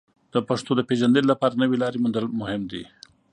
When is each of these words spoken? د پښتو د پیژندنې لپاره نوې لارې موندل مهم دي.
د 0.33 0.35
پښتو 0.47 0.71
د 0.75 0.81
پیژندنې 0.89 1.29
لپاره 1.31 1.59
نوې 1.61 1.77
لارې 1.83 2.01
موندل 2.03 2.25
مهم 2.41 2.61
دي. 2.71 2.83